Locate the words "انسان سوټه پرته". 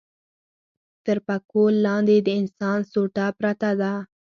2.39-3.69